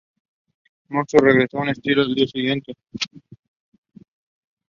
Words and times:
Marzouki 0.89 1.23
regresó 1.23 1.59
de 1.63 1.73
su 1.75 1.81
exilio 1.81 2.01
al 2.01 2.15
día 2.15 2.25
siguiente. 2.25 2.73